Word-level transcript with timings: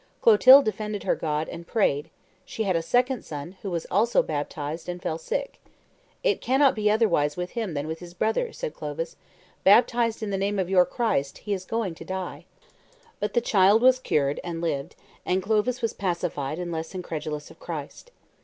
Clotilde 0.19 0.65
defended 0.65 1.03
her 1.03 1.13
God 1.13 1.47
and 1.47 1.67
prayed. 1.67 2.09
She 2.43 2.63
had 2.63 2.75
a 2.75 2.81
second 2.81 3.21
son, 3.23 3.57
who 3.61 3.69
was 3.69 3.85
also 3.91 4.23
baptized, 4.23 4.89
and 4.89 4.99
fell 4.99 5.19
sick. 5.19 5.61
"It 6.23 6.41
cannot 6.41 6.73
be 6.73 6.89
otherwise 6.89 7.37
with 7.37 7.51
him 7.51 7.75
than 7.75 7.85
with 7.85 7.99
his 7.99 8.15
brother," 8.15 8.51
said 8.51 8.73
Clovis; 8.73 9.15
"baptized 9.63 10.23
in 10.23 10.31
the 10.31 10.39
name 10.41 10.57
of 10.57 10.71
your 10.71 10.87
Christ, 10.87 11.37
he 11.45 11.53
is 11.53 11.65
going 11.65 11.93
to 11.93 12.03
die." 12.03 12.45
But 13.19 13.35
the 13.35 13.41
child 13.41 13.83
was 13.83 13.99
cured, 13.99 14.39
and 14.43 14.59
lived; 14.59 14.95
and 15.23 15.43
Clovis 15.43 15.83
was 15.83 15.93
pacified 15.93 16.57
and 16.57 16.71
less 16.71 16.95
incredulous 16.95 17.51
of 17.51 17.59
Christ. 17.59 18.09